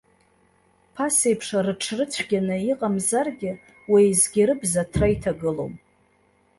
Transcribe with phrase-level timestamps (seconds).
[0.95, 3.51] Ԥасеиԥш рыҽрыцәгьаны иҟамзаргьы,
[3.91, 5.73] уеизгьы рыбз аҭра иҭагылом.